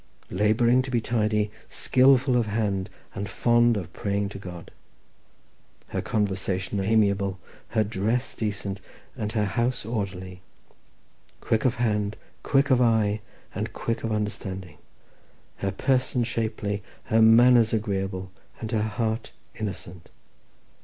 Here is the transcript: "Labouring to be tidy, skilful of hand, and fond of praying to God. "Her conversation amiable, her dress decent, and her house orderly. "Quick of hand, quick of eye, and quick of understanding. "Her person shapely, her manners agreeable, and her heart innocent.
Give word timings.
"Labouring 0.31 0.81
to 0.81 0.89
be 0.89 0.99
tidy, 0.99 1.51
skilful 1.69 2.35
of 2.35 2.47
hand, 2.47 2.89
and 3.13 3.29
fond 3.29 3.77
of 3.77 3.93
praying 3.93 4.29
to 4.29 4.39
God. 4.39 4.71
"Her 5.89 6.01
conversation 6.01 6.79
amiable, 6.79 7.37
her 7.67 7.83
dress 7.83 8.33
decent, 8.33 8.81
and 9.15 9.31
her 9.33 9.45
house 9.45 9.85
orderly. 9.85 10.41
"Quick 11.39 11.65
of 11.65 11.75
hand, 11.75 12.17
quick 12.41 12.71
of 12.71 12.81
eye, 12.81 13.21
and 13.53 13.73
quick 13.73 14.03
of 14.03 14.11
understanding. 14.11 14.79
"Her 15.57 15.71
person 15.71 16.23
shapely, 16.23 16.81
her 17.03 17.21
manners 17.21 17.71
agreeable, 17.71 18.31
and 18.59 18.71
her 18.71 18.81
heart 18.81 19.33
innocent. 19.59 20.09